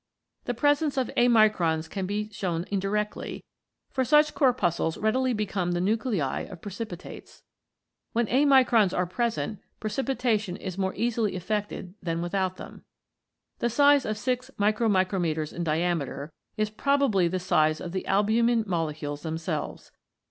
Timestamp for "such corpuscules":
4.03-4.97